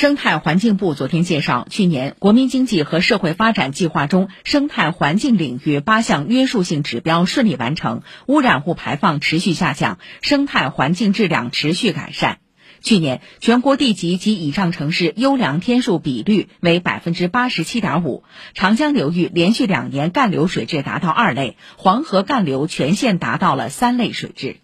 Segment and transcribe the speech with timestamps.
[0.00, 12.38] 生态环境部昨天介绍去年国民经济和社会发展计划中生态环境领域八项约束性指标顺利完成污染物排放持续下降生态环境质量持续改善。
[12.80, 18.22] 去年全国地级及以上城市优良天数比率为百分之八十七点五
[18.54, 24.58] 长江流域连续两年干流水质达到二类黄河干流全线达到了三类水质。